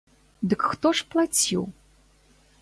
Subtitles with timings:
[0.53, 1.63] Дык хто ж плаціў?